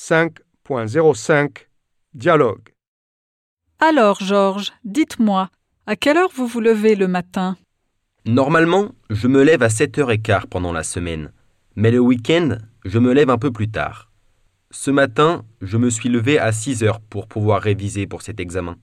5.05 0.00 1.66
Dialogue 2.14 2.72
Alors, 3.80 4.22
Georges, 4.22 4.72
dites-moi, 4.84 5.50
à 5.86 5.96
quelle 5.96 6.16
heure 6.16 6.30
vous 6.32 6.46
vous 6.46 6.60
levez 6.60 6.94
le 6.94 7.08
matin? 7.08 7.56
Normalement, 8.24 8.92
je 9.10 9.26
me 9.26 9.42
lève 9.42 9.64
à 9.64 9.66
7h15 9.66 10.46
pendant 10.46 10.72
la 10.72 10.84
semaine, 10.84 11.32
mais 11.74 11.90
le 11.90 11.98
week-end, 11.98 12.58
je 12.84 13.00
me 13.00 13.12
lève 13.12 13.28
un 13.28 13.38
peu 13.38 13.50
plus 13.50 13.72
tard. 13.72 14.12
Ce 14.70 14.92
matin, 14.92 15.44
je 15.62 15.76
me 15.76 15.90
suis 15.90 16.08
levé 16.08 16.38
à 16.38 16.52
6h 16.52 17.00
pour 17.10 17.26
pouvoir 17.26 17.60
réviser 17.60 18.06
pour 18.06 18.22
cet 18.22 18.38
examen. 18.38 18.76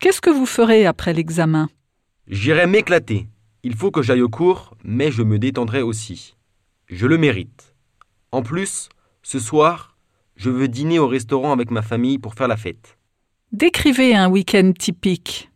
Qu'est-ce 0.00 0.20
que 0.20 0.28
vous 0.28 0.44
ferez 0.44 0.86
après 0.86 1.12
l'examen? 1.12 1.68
J'irai 2.26 2.66
m'éclater. 2.66 3.28
Il 3.62 3.76
faut 3.76 3.92
que 3.92 4.02
j'aille 4.02 4.22
au 4.22 4.28
cours, 4.28 4.74
mais 4.82 5.12
je 5.12 5.22
me 5.22 5.38
détendrai 5.38 5.82
aussi. 5.82 6.34
Je 6.88 7.06
le 7.06 7.16
mérite. 7.16 7.76
En 8.32 8.42
plus, 8.42 8.88
ce 9.22 9.38
soir, 9.38 9.91
je 10.36 10.50
veux 10.50 10.68
dîner 10.68 10.98
au 10.98 11.06
restaurant 11.06 11.52
avec 11.52 11.70
ma 11.70 11.82
famille 11.82 12.18
pour 12.18 12.34
faire 12.34 12.48
la 12.48 12.56
fête. 12.56 12.98
Décrivez 13.52 14.14
un 14.14 14.28
week-end 14.28 14.72
typique. 14.78 15.50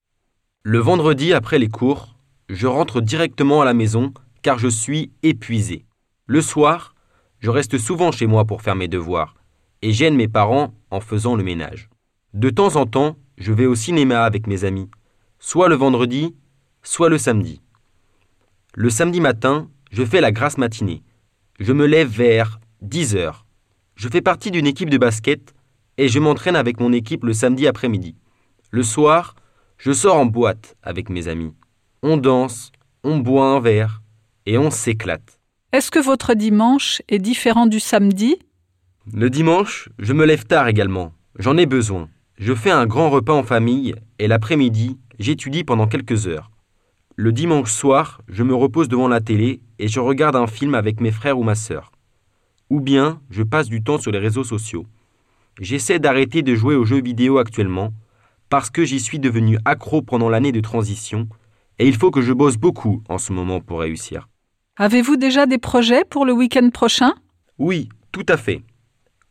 Le 0.62 0.78
vendredi 0.78 1.32
après 1.32 1.58
les 1.58 1.68
cours, 1.68 2.16
je 2.48 2.66
rentre 2.66 3.00
directement 3.00 3.62
à 3.62 3.64
la 3.64 3.74
maison 3.74 4.12
car 4.42 4.58
je 4.58 4.68
suis 4.68 5.12
épuisé. 5.22 5.86
Le 6.26 6.40
soir, 6.40 6.94
je 7.38 7.50
reste 7.50 7.78
souvent 7.78 8.12
chez 8.12 8.26
moi 8.26 8.44
pour 8.44 8.62
faire 8.62 8.76
mes 8.76 8.88
devoirs 8.88 9.36
et 9.82 9.92
gêne 9.92 10.16
mes 10.16 10.28
parents 10.28 10.74
en 10.90 11.00
faisant 11.00 11.36
le 11.36 11.44
ménage. 11.44 11.88
De 12.34 12.50
temps 12.50 12.76
en 12.76 12.86
temps, 12.86 13.16
je 13.38 13.52
vais 13.52 13.66
au 13.66 13.74
cinéma 13.74 14.24
avec 14.24 14.46
mes 14.46 14.64
amis, 14.64 14.90
soit 15.38 15.68
le 15.68 15.74
vendredi, 15.74 16.34
soit 16.82 17.08
le 17.08 17.18
samedi. 17.18 17.60
Le 18.74 18.90
samedi 18.90 19.20
matin, 19.20 19.70
je 19.90 20.04
fais 20.04 20.20
la 20.20 20.32
grasse 20.32 20.58
matinée. 20.58 21.02
Je 21.58 21.72
me 21.72 21.86
lève 21.86 22.08
vers 22.08 22.60
10 22.82 23.16
heures. 23.16 23.45
Je 23.96 24.10
fais 24.10 24.20
partie 24.20 24.50
d'une 24.50 24.66
équipe 24.66 24.90
de 24.90 24.98
basket 24.98 25.54
et 25.96 26.08
je 26.08 26.18
m'entraîne 26.18 26.54
avec 26.54 26.80
mon 26.80 26.92
équipe 26.92 27.24
le 27.24 27.32
samedi 27.32 27.66
après-midi. 27.66 28.14
Le 28.70 28.82
soir, 28.82 29.34
je 29.78 29.90
sors 29.90 30.16
en 30.16 30.26
boîte 30.26 30.76
avec 30.82 31.08
mes 31.08 31.28
amis. 31.28 31.54
On 32.02 32.18
danse, 32.18 32.72
on 33.04 33.16
boit 33.16 33.46
un 33.46 33.58
verre 33.58 34.02
et 34.44 34.58
on 34.58 34.70
s'éclate. 34.70 35.40
Est-ce 35.72 35.90
que 35.90 35.98
votre 35.98 36.34
dimanche 36.34 37.00
est 37.08 37.18
différent 37.18 37.64
du 37.64 37.80
samedi? 37.80 38.36
Le 39.10 39.30
dimanche, 39.30 39.88
je 39.98 40.12
me 40.12 40.26
lève 40.26 40.44
tard 40.44 40.68
également. 40.68 41.14
J'en 41.38 41.56
ai 41.56 41.64
besoin. 41.64 42.10
Je 42.36 42.54
fais 42.54 42.70
un 42.70 42.84
grand 42.84 43.08
repas 43.08 43.32
en 43.32 43.44
famille 43.44 43.94
et 44.18 44.28
l'après-midi, 44.28 44.98
j'étudie 45.18 45.64
pendant 45.64 45.86
quelques 45.86 46.26
heures. 46.26 46.50
Le 47.14 47.32
dimanche 47.32 47.72
soir, 47.72 48.20
je 48.28 48.42
me 48.42 48.54
repose 48.54 48.88
devant 48.88 49.08
la 49.08 49.22
télé 49.22 49.62
et 49.78 49.88
je 49.88 50.00
regarde 50.00 50.36
un 50.36 50.46
film 50.46 50.74
avec 50.74 51.00
mes 51.00 51.12
frères 51.12 51.38
ou 51.38 51.42
ma 51.42 51.54
sœur 51.54 51.92
ou 52.70 52.80
bien 52.80 53.20
je 53.30 53.42
passe 53.42 53.68
du 53.68 53.82
temps 53.82 53.98
sur 53.98 54.10
les 54.10 54.18
réseaux 54.18 54.44
sociaux. 54.44 54.86
J'essaie 55.60 55.98
d'arrêter 55.98 56.42
de 56.42 56.54
jouer 56.54 56.74
aux 56.74 56.84
jeux 56.84 57.02
vidéo 57.02 57.38
actuellement 57.38 57.92
parce 58.48 58.70
que 58.70 58.84
j'y 58.84 59.00
suis 59.00 59.18
devenu 59.18 59.58
accro 59.64 60.02
pendant 60.02 60.28
l'année 60.28 60.52
de 60.52 60.60
transition 60.60 61.28
et 61.78 61.88
il 61.88 61.96
faut 61.96 62.10
que 62.10 62.22
je 62.22 62.32
bosse 62.32 62.56
beaucoup 62.56 63.02
en 63.08 63.18
ce 63.18 63.32
moment 63.32 63.60
pour 63.60 63.80
réussir. 63.80 64.28
Avez-vous 64.76 65.16
déjà 65.16 65.46
des 65.46 65.58
projets 65.58 66.04
pour 66.04 66.26
le 66.26 66.32
week-end 66.32 66.68
prochain? 66.70 67.14
Oui, 67.58 67.88
tout 68.12 68.26
à 68.28 68.36
fait. 68.36 68.62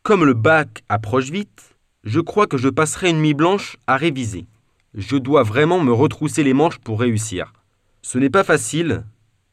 Comme 0.02 0.24
le 0.24 0.34
bac 0.34 0.82
approche 0.88 1.30
vite, 1.30 1.76
je 2.04 2.20
crois 2.20 2.46
que 2.46 2.58
je 2.58 2.68
passerai 2.68 3.10
une 3.10 3.20
nuit 3.20 3.34
blanche 3.34 3.76
à 3.86 3.96
réviser. 3.96 4.46
Je 4.94 5.16
dois 5.16 5.42
vraiment 5.42 5.80
me 5.80 5.92
retrousser 5.92 6.42
les 6.42 6.54
manches 6.54 6.78
pour 6.78 7.00
réussir. 7.00 7.52
Ce 8.02 8.18
n'est 8.18 8.30
pas 8.30 8.44
facile, 8.44 9.04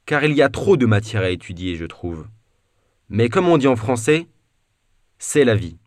car 0.06 0.24
il 0.24 0.34
y 0.34 0.42
a 0.42 0.50
trop 0.50 0.78
de 0.78 0.86
matière 0.86 1.24
à 1.24 1.30
étudier, 1.30 1.76
je 1.76 1.86
trouve. 1.86 2.26
Mais 3.10 3.30
comme 3.30 3.48
on 3.48 3.58
dit 3.58 3.68
en 3.68 3.76
français, 3.76 4.28
c'est 5.18 5.46
la 5.46 5.56
vie. 5.56 5.78